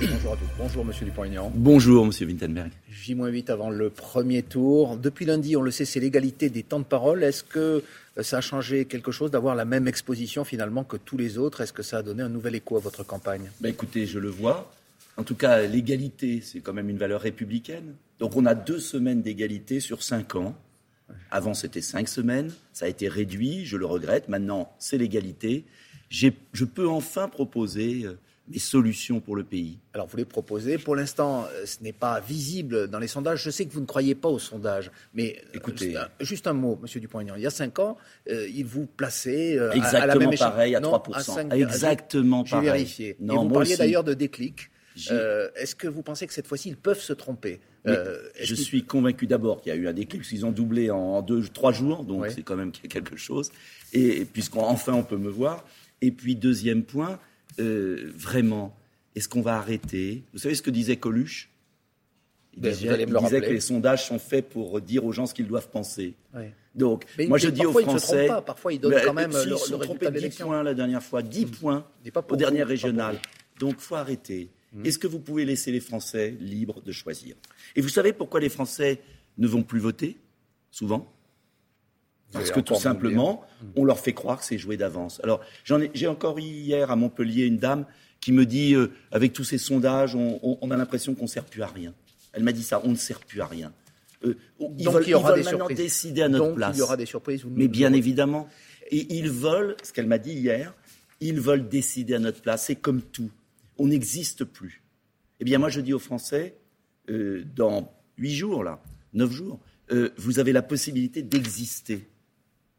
[0.00, 0.44] Bonjour à tous.
[0.58, 1.52] Bonjour Monsieur Dupont-Aignan.
[1.54, 2.72] Bonjour Monsieur Wittenberg.
[2.90, 4.96] J-8 avant le premier tour.
[4.96, 7.22] Depuis lundi, on le sait, c'est l'égalité des temps de parole.
[7.22, 7.82] Est-ce que
[8.18, 11.60] euh, ça a changé quelque chose d'avoir la même exposition finalement que tous les autres?
[11.60, 13.50] Est-ce que ça a donné un nouvel écho à votre campagne?
[13.60, 14.72] Bah, Écoutez, je le vois.
[15.16, 17.94] En tout cas, l'égalité, c'est quand même une valeur républicaine.
[18.18, 20.56] Donc on a deux semaines d'égalité sur cinq ans.
[21.30, 22.52] Avant, c'était cinq semaines.
[22.72, 24.28] Ça a été réduit, je le regrette.
[24.28, 25.64] Maintenant, c'est l'égalité.
[26.10, 29.78] Je peux enfin proposer euh, des solutions pour le pays.
[29.94, 30.76] Alors vous les proposez.
[30.76, 33.42] Pour l'instant, euh, ce n'est pas visible dans les sondages.
[33.42, 36.78] Je sais que vous ne croyez pas aux sondages, mais euh, écoutez, juste un mot,
[36.82, 37.36] Monsieur Dupont-Aignan.
[37.36, 37.96] Il y a cinq ans,
[38.28, 41.52] euh, il vous plaçait exactement à, la même pareil à 3%.
[41.54, 42.66] exactement pareil.
[42.66, 43.16] J'ai vérifié.
[43.20, 44.70] Non, Et vous parliez d'ailleurs de déclic.
[44.96, 47.60] Est-ce que vous pensez que cette fois-ci, ils peuvent se tromper?
[47.86, 51.42] Je suis convaincu d'abord qu'il y a eu un déclic, qu'ils ont doublé en deux,
[51.48, 53.50] trois jours, donc c'est quand même quelque chose.
[53.94, 55.64] Et puisqu'enfin on peut me voir.
[56.02, 57.18] Et puis deuxième point,
[57.58, 58.76] euh, vraiment,
[59.14, 60.24] est-ce qu'on va arrêter?
[60.32, 61.50] Vous savez ce que disait Coluche?
[62.56, 65.70] Il ben, disait, que les sondages sont faits pour dire aux gens ce qu'ils doivent
[65.70, 66.14] penser.
[66.74, 68.28] Donc, moi je dis aux Français.
[68.28, 68.42] Pas.
[68.42, 71.46] Parfois, ils donnent quand même le, ils sont trompés 10 points la dernière fois, 10
[71.46, 71.50] hmm.
[71.50, 71.86] points
[72.28, 73.18] au dernier régional.
[73.58, 74.50] Donc, faut arrêter.
[74.72, 74.84] Hmm.
[74.84, 77.34] Est-ce que vous pouvez laisser les Français libres de choisir?
[77.74, 79.00] Et vous savez pourquoi les Français
[79.38, 80.16] ne vont plus voter?
[80.70, 81.12] Souvent
[82.34, 83.44] parce que tout simplement,
[83.76, 85.20] on leur fait croire que c'est joué d'avance.
[85.22, 87.86] Alors, j'ai encore eu hier à Montpellier une dame
[88.20, 91.62] qui me dit, euh, avec tous ces sondages, on, a l'impression qu'on ne sert plus
[91.62, 91.92] à rien.
[92.32, 93.72] Elle m'a dit ça, on ne sert plus à rien.
[94.24, 94.36] Euh,
[94.78, 95.76] ils Donc, veulent, il y aura des maintenant surprises.
[95.76, 96.74] décider à notre place.
[96.74, 97.44] il y aura des surprises.
[97.44, 98.48] Mais bien évidemment.
[98.90, 100.74] Et ils veulent, ce qu'elle m'a dit hier,
[101.20, 102.64] ils veulent décider à notre place.
[102.64, 103.30] C'est comme tout.
[103.76, 104.82] On n'existe plus.
[105.40, 106.56] Eh bien, moi, je dis aux Français,
[107.10, 109.60] euh, dans huit jours, là, neuf jours,
[110.16, 112.08] vous avez la possibilité d'exister.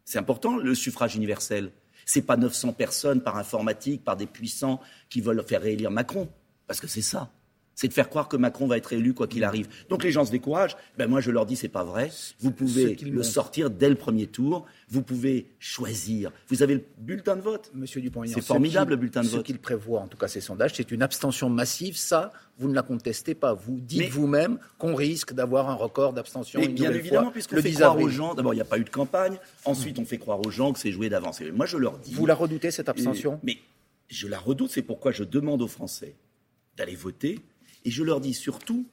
[0.06, 1.72] C'est important, le suffrage universel.
[2.06, 6.30] Ce n'est pas 900 personnes par informatique, par des puissants qui veulent faire réélire Macron.
[6.67, 7.31] Parce que c'est ça
[7.75, 9.67] c'est de faire croire que Macron va être élu quoi qu'il arrive.
[9.89, 10.75] Donc les gens se découragent.
[10.97, 12.09] Ben moi je leur dis c'est pas vrai.
[12.39, 14.65] Vous pouvez le sortir dès le premier tour.
[14.89, 16.31] Vous pouvez choisir.
[16.47, 17.71] Vous avez le bulletin de vote.
[17.73, 19.39] Monsieur dupont C'est formidable le bulletin de vote.
[19.41, 21.97] Ce qu'il prévoit, en tout cas ces sondages, c'est une abstention massive.
[21.97, 23.53] Ça, vous ne la contestez pas.
[23.53, 26.59] Vous dites vous-même qu'on risque d'avoir un record d'abstention.
[26.61, 28.33] Mais bien évidemment, puisqu'on fait croire aux gens.
[28.33, 29.37] D'abord, il n'y a pas eu de campagne.
[29.65, 31.41] Ensuite, on fait croire aux gens que c'est joué d'avance.
[31.53, 32.14] Moi, je leur dis.
[32.14, 33.39] Vous la redoutez cette abstention?
[33.43, 33.58] Mais
[34.08, 34.71] je la redoute.
[34.71, 36.15] C'est pourquoi je demande aux Français
[36.77, 37.39] d'aller voter
[37.85, 38.85] et je leur dis surtout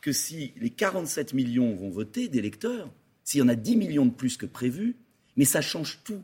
[0.00, 2.90] que si les 47 millions vont voter d'électeurs,
[3.24, 4.96] s'il y en a 10 millions de plus que prévu,
[5.36, 6.22] mais ça change tout.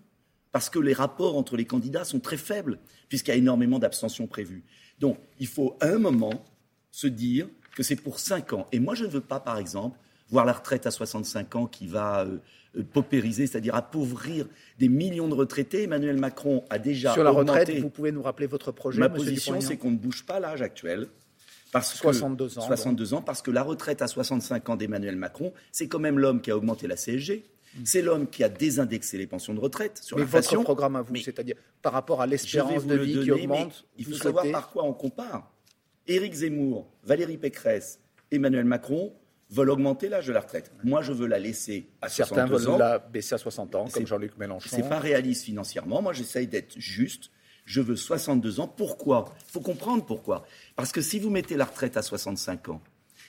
[0.52, 4.26] Parce que les rapports entre les candidats sont très faibles, puisqu'il y a énormément d'abstentions
[4.26, 4.64] prévues.
[5.00, 6.44] Donc, il faut à un moment
[6.90, 8.68] se dire que c'est pour 5 ans.
[8.72, 9.98] Et moi, je ne veux pas, par exemple,
[10.30, 12.38] voir la retraite à 65 ans qui va euh,
[12.76, 14.46] euh, paupériser, c'est-à-dire appauvrir
[14.78, 15.82] des millions de retraités.
[15.82, 17.12] Emmanuel Macron a déjà.
[17.12, 20.24] Sur la retraite, vous pouvez nous rappeler votre projet Ma position, c'est qu'on ne bouge
[20.24, 21.08] pas l'âge actuel.
[21.74, 22.60] Parce 62 ans.
[22.62, 26.40] 62 ans, parce que la retraite à 65 ans d'Emmanuel Macron, c'est quand même l'homme
[26.40, 27.44] qui a augmenté la CSG.
[27.74, 27.80] Mm.
[27.84, 31.16] C'est l'homme qui a désindexé les pensions de retraite sur Mais votre programme à vous,
[31.16, 34.92] c'est-à-dire par rapport à l'espérance de vie qui augmente, il faut savoir par quoi on
[34.92, 35.52] compare.
[36.06, 37.98] Éric Zemmour, Valérie Pécresse,
[38.30, 39.12] Emmanuel Macron
[39.50, 40.70] veulent augmenter l'âge de la retraite.
[40.84, 42.58] Moi, je veux la laisser à Certains 62 ans.
[42.58, 44.68] Certains veulent la baisser à 60 ans, comme Jean-Luc Mélenchon.
[44.70, 46.02] C'est pas réaliste financièrement.
[46.02, 47.30] Moi, j'essaye d'être juste
[47.64, 48.68] je veux 62 ans.
[48.68, 49.34] Pourquoi?
[49.48, 50.46] Il faut comprendre pourquoi.
[50.76, 52.80] Parce que si vous mettez la retraite à 65 ans,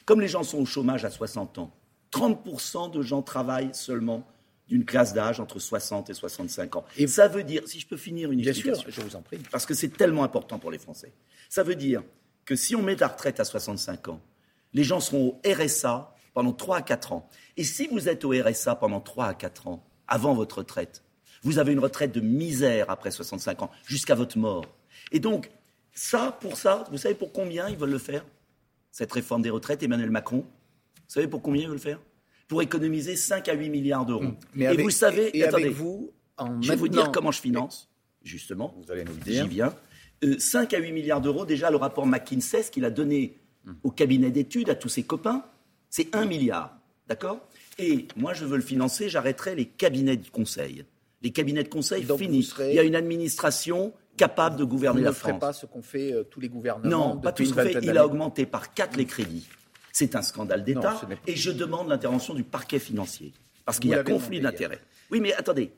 [0.06, 1.74] comme les gens sont au chômage à 60 ans,
[2.12, 4.26] 30% de gens travaillent seulement
[4.68, 6.86] d'une classe d'âge entre 60 et 65 ans.
[6.98, 9.22] Et ça veut dire, si je peux finir une Bien explication, sûr, je vous en
[9.22, 9.38] prie.
[9.52, 11.14] parce que c'est tellement important pour les Français.
[11.50, 12.04] Ça veut dire
[12.46, 14.22] que si on met la retraite à 65 ans,
[14.74, 17.30] les gens seront au RSA pendant 3 à 4 ans.
[17.58, 21.04] Et si vous êtes au RSA pendant 3 à 4 ans, avant votre retraite,
[21.46, 24.66] vous avez une retraite de misère après 65 ans, jusqu'à votre mort.
[25.12, 25.52] Et donc,
[25.94, 28.26] ça, pour ça, vous savez pour combien ils veulent le faire
[28.92, 30.40] Cette réforme des retraites, Emmanuel Macron?
[30.40, 32.02] Vous savez pour combien ils veulent le faire?
[32.48, 34.34] Pour économiser 5 à 8 milliards d'euros.
[34.56, 34.62] Mmh.
[34.64, 36.12] et vous savez, attendez, vous,
[36.62, 37.90] je vais vous dire comment je finance,
[38.24, 38.76] justement.
[38.84, 39.44] Vous allez nous le dire.
[39.44, 39.76] J'y viens.
[40.40, 43.72] 5 euh, à 8 milliards d'euros, déjà le rapport McKinsey, ce qu'il a donné mmh.
[43.84, 45.46] au cabinet d'études, à tous ses copains,
[45.92, 46.76] c'est 1 milliard.
[47.08, 47.48] D'accord?
[47.78, 50.86] Et moi, je veux le financer, j'arrêterai les cabinets de conseil
[51.26, 52.54] les cabinets de conseil finis.
[52.60, 55.34] Il y a une administration capable de gouverner la France.
[55.34, 57.16] ne pas ce qu'ont fait euh, tous les gouvernements.
[57.16, 57.80] Non, pas tout ce qu'on fait.
[57.82, 59.48] Il a augmenté par quatre les crédits.
[59.92, 61.02] C'est un scandale d'État.
[61.26, 63.34] Et je demande l'intervention du parquet financier.
[63.66, 64.82] Parce qu'il y a conflit d'intérêts.
[65.10, 65.72] Oui, mais attendez.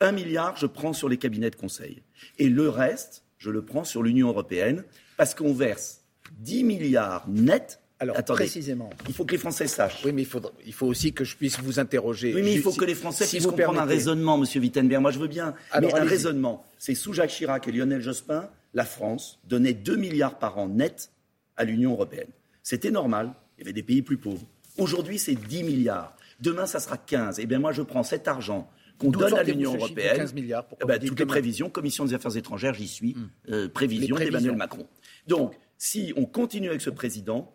[0.00, 2.02] Un milliard, je prends sur les cabinets de conseil.
[2.38, 4.82] Et le reste, je le prends sur l'Union européenne.
[5.16, 6.00] Parce qu'on verse
[6.40, 8.90] 10 milliards nets alors, précisément.
[9.08, 10.04] Il faut que les Français sachent.
[10.04, 12.32] Oui, mais il faut, aussi que je puisse vous interroger.
[12.32, 15.02] Oui, mais il faut que les Français puissent comprendre un raisonnement, Monsieur Wittenberg.
[15.02, 15.54] Moi, je veux bien.
[15.80, 16.64] mais un raisonnement.
[16.78, 21.10] C'est sous Jacques Chirac et Lionel Jospin, la France donnait 2 milliards par an net
[21.56, 22.28] à l'Union européenne.
[22.62, 24.46] C'était normal, il y avait des pays plus pauvres.
[24.76, 26.14] Aujourd'hui, c'est 10 milliards.
[26.40, 27.40] Demain, ça sera 15.
[27.40, 30.18] Eh bien, moi, je prends cet argent qu'on donne à l'Union européenne.
[30.18, 33.30] 15 milliards, eh ben, toutes les prévisions, Commission des affaires étrangères, j'y suis, hmm.
[33.50, 34.86] euh, prévisions d'Emmanuel Macron.
[35.26, 37.52] Donc, si on continue avec ce président,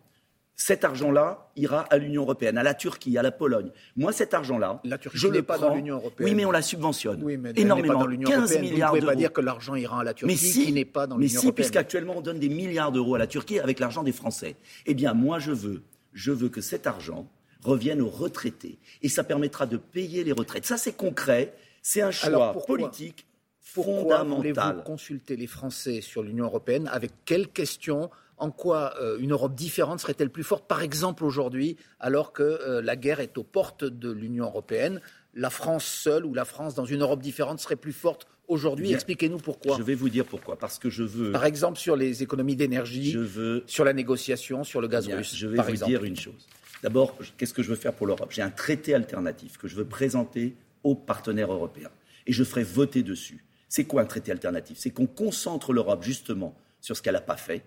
[0.56, 3.70] cet argent-là ira à l'Union européenne, à la Turquie, à la Pologne.
[3.96, 4.80] Moi, cet argent-là,
[5.12, 6.28] je n'est pas dans l'Union européenne.
[6.28, 8.04] Oui, mais on la subventionne oui, mais énormément.
[8.04, 10.32] Pas dans 15 milliards Vous ne pouvez pas dire que l'argent ira à la Turquie,
[10.32, 11.44] mais si, qui n'est pas dans l'Union européenne.
[11.44, 14.56] Mais si, puisqu'actuellement on donne des milliards d'euros à la Turquie avec l'argent des Français.
[14.86, 17.28] Eh bien, moi, je veux, je veux que cet argent
[17.62, 20.66] revienne aux retraités, et ça permettra de payer les retraites.
[20.66, 21.54] Ça, c'est concret.
[21.82, 23.26] C'est un choix politique
[23.74, 24.36] pourquoi fondamental.
[24.36, 29.54] voulez-vous consulter les Français sur l'Union européenne Avec quelles questions en quoi euh, une Europe
[29.54, 33.84] différente serait-elle plus forte, par exemple aujourd'hui, alors que euh, la guerre est aux portes
[33.84, 35.00] de l'Union européenne
[35.34, 39.38] La France seule ou la France dans une Europe différente serait plus forte aujourd'hui Expliquez-nous
[39.38, 39.76] pourquoi.
[39.76, 40.56] Je vais vous dire pourquoi.
[40.56, 41.32] Parce que je veux.
[41.32, 43.64] Par exemple, sur les économies d'énergie, je veux...
[43.66, 45.34] sur la négociation, sur le gaz russe.
[45.34, 46.46] Je vais vous dire une chose.
[46.82, 48.30] D'abord, qu'est-ce que je veux faire pour l'Europe?
[48.30, 51.90] J'ai un traité alternatif que je veux présenter aux partenaires européens.
[52.26, 53.44] Et je ferai voter dessus.
[53.68, 54.76] C'est quoi un traité alternatif?
[54.78, 57.62] C'est qu'on concentre l'Europe justement sur ce qu'elle n'a pas fait,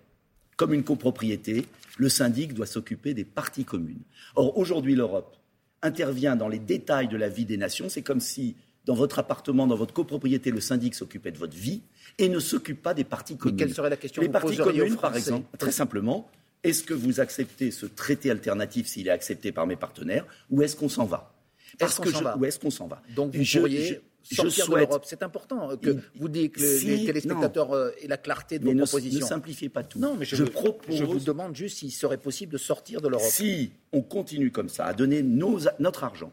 [0.57, 1.65] comme une copropriété,
[1.97, 4.01] le syndic doit s'occuper des parties communes.
[4.35, 5.37] Or, aujourd'hui, l'Europe
[5.81, 7.87] intervient dans les détails de la vie des nations.
[7.89, 8.55] C'est comme si,
[8.85, 11.81] dans votre appartement, dans votre copropriété, le syndic s'occupait de votre vie
[12.17, 13.57] et ne s'occupe pas des parties communes.
[13.57, 16.29] quelle serait la question Les parties communes, par exemple, très simplement,
[16.63, 20.75] est-ce que vous acceptez ce traité alternatif s'il est accepté par mes partenaires ou est-ce
[20.75, 21.33] qu'on s'en va?
[21.77, 23.01] Parce que où est-ce qu'on s'en va?
[23.15, 24.89] Donc vous pourriez je souhaite...
[25.03, 29.25] C'est important que vous dites que les téléspectateurs euh, aient la clarté de vos propositions.
[29.25, 29.99] Ne simplifiez pas tout.
[29.99, 30.95] Non, mais je, je, propose...
[30.95, 33.29] je vous demande juste s'il serait possible de sortir de l'Europe.
[33.29, 36.31] Si on continue comme ça à donner notre argent,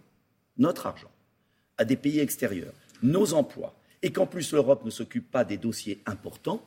[0.59, 1.11] notre argent,
[1.79, 2.73] à des pays extérieurs,
[3.03, 6.65] nos emplois, et qu'en plus l'Europe ne s'occupe pas des dossiers importants,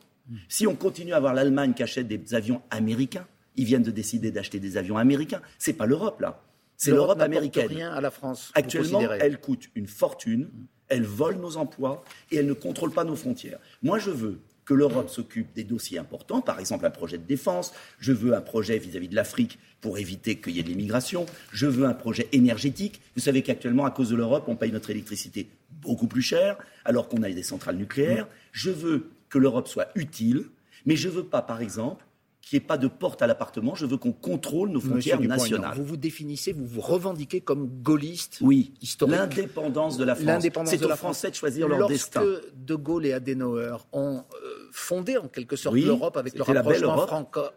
[0.48, 3.26] si on continue à avoir l'Allemagne qui achète des avions américains,
[3.56, 5.40] ils viennent de décider d'acheter des avions américains.
[5.58, 6.42] C'est pas l'Europe là,
[6.76, 7.66] c'est l'Europe américaine.
[7.68, 8.52] rien à la France.
[8.54, 10.50] Actuellement, elle coûte une fortune
[10.88, 13.58] elle vole nos emplois et elle ne contrôle pas nos frontières.
[13.82, 17.72] Moi, je veux que l'Europe s'occupe des dossiers importants, par exemple un projet de défense,
[17.98, 21.66] je veux un projet vis-à-vis de l'Afrique pour éviter qu'il y ait de l'immigration, je
[21.66, 23.00] veux un projet énergétique.
[23.16, 25.48] Vous savez qu'actuellement, à cause de l'Europe, on paye notre électricité
[25.80, 28.28] beaucoup plus cher, alors qu'on a des centrales nucléaires.
[28.52, 30.44] Je veux que l'Europe soit utile,
[30.84, 32.04] mais je ne veux pas, par exemple,
[32.48, 33.74] qu'il n'y ait pas de porte à l'appartement.
[33.74, 35.76] Je veux qu'on contrôle nos frontières nationales.
[35.76, 38.72] Vous vous définissez, vous vous revendiquez comme gaulliste oui.
[38.80, 39.18] historique.
[39.18, 40.44] L'indépendance de la France.
[40.70, 42.22] C'est aux Français de choisir leur destin.
[42.22, 47.06] Lorsque De Gaulle et Adenauer ont euh, fondé en quelque sorte l'Europe avec le rapprochement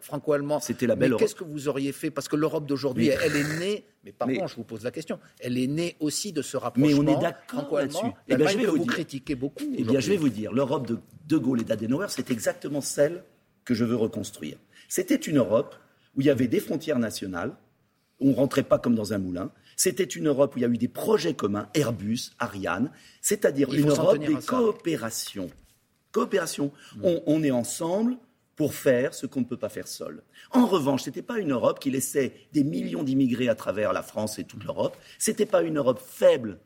[0.01, 0.59] franco-allemand.
[0.59, 2.11] C'était la belle Mais qu'est-ce que vous auriez fait?
[2.11, 3.85] Parce que l'Europe d'aujourd'hui, elle est née.
[4.03, 5.19] Mais pardon, je vous pose la question.
[5.39, 8.07] Elle est née aussi de ce rapprochement mais on est d'accord là-dessus.
[8.27, 9.63] Eh bien, je vais vous, critiquer beaucoup.
[9.77, 10.97] Eh bien, je vais vous dire, l'Europe de
[11.27, 13.23] De Gaulle et d'Adenauer, c'est exactement celle
[13.63, 14.57] que je veux reconstruire.
[14.91, 15.73] C'était une Europe
[16.17, 17.55] où il y avait des frontières nationales,
[18.19, 19.49] on ne rentrait pas comme dans un moulin.
[19.77, 22.91] C'était une Europe où il y a eu des projets communs, Airbus, Ariane,
[23.21, 25.49] c'est-à-dire une Europe des coopérations.
[26.11, 26.73] Coopération.
[26.97, 27.05] Mm.
[27.25, 28.17] On, est ensemble
[28.57, 30.23] pour faire ce qu'on ne peut pas faire seul.
[30.51, 34.03] En revanche, ce n'était pas une Europe qui laissait des millions d'immigrés à travers la
[34.03, 34.97] France et toute l'Europe.
[35.19, 36.59] Ce n'était pas une Europe faible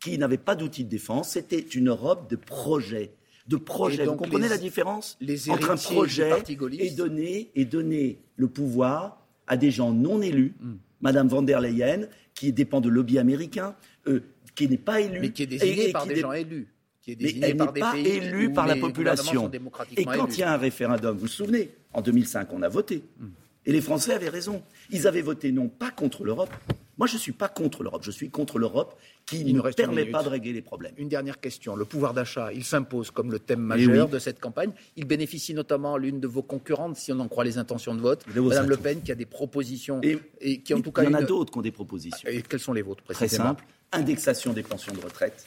[0.00, 1.30] qui n'avait pas d'outils de défense.
[1.30, 3.14] C'était une Europe de projets
[3.50, 4.04] de projet.
[4.06, 5.18] Vous comprenez la différence
[5.48, 6.30] entre un projet
[6.78, 10.78] et donner, et donner le pouvoir à des gens non élus, Mme hmm.
[11.00, 13.74] Madame van der Leyen, qui dépend de lobby américain,
[14.06, 14.20] euh,
[14.54, 15.20] qui n'est pas élue.
[15.20, 16.68] Mais qui est désignée par des gens élus.
[17.02, 19.50] Qui est mais elle n'est pas élue par la population.
[19.96, 23.02] Et quand il y a un référendum, vous vous souvenez, en 2005, on a voté.
[23.18, 23.28] Hmm.
[23.66, 24.62] Et les Français avaient raison.
[24.90, 26.54] Ils avaient voté non pas contre l'Europe.
[27.00, 28.02] Moi, je ne suis pas contre l'Europe.
[28.04, 30.92] Je suis contre l'Europe qui ne permet pas de régler les problèmes.
[30.98, 31.74] Une dernière question.
[31.74, 34.70] Le pouvoir d'achat, il s'impose comme le thème eh majeur de cette campagne.
[34.96, 38.02] Il bénéficie notamment à l'une de vos concurrentes, si on en croit les intentions de
[38.02, 40.02] vote, Mme Le Pen, qui a des propositions.
[40.42, 42.28] Et, qui, en tout cas, il y en a d'autres qui ont des propositions.
[42.28, 43.64] Et quelles sont les vôtres, précisément Très simple.
[43.92, 45.46] Indexation des pensions de retraite.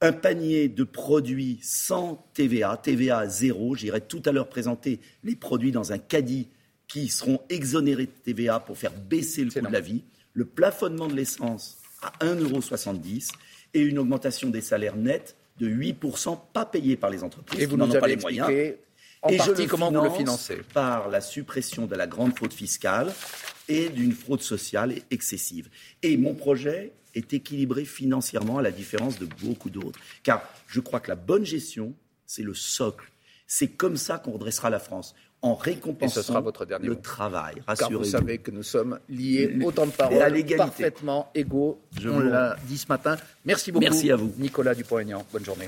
[0.00, 3.74] Un panier de produits sans TVA, TVA zéro.
[3.74, 6.48] J'irai tout à l'heure présenter les produits dans un caddie
[6.88, 10.02] qui seront exonérés de TVA pour faire baisser le coût de la vie.
[10.36, 13.30] Le plafonnement de l'essence à 1,70€
[13.72, 17.78] et une augmentation des salaires nets de 8%, pas payés par les entreprises et vous
[17.78, 18.74] n'en avez pas les moyens.
[19.22, 23.12] En et partie, comment vous le financez Par la suppression de la grande fraude fiscale
[23.66, 25.70] et d'une fraude sociale excessive.
[26.02, 29.98] Et mon projet est équilibré financièrement à la différence de beaucoup d'autres.
[30.22, 31.94] Car je crois que la bonne gestion,
[32.26, 33.10] c'est le socle.
[33.46, 37.56] C'est comme ça qu'on redressera la France en récompensant ce sera votre dernier le travail.
[37.78, 41.80] Car vous savez que nous sommes liés au temps de parole, parfaitement égaux.
[41.98, 43.16] Je on l'a dit ce matin.
[43.44, 43.84] Merci beaucoup.
[43.84, 44.32] Merci à vous.
[44.38, 45.24] Nicolas Dupont-Aignan.
[45.32, 45.64] Bonne journée.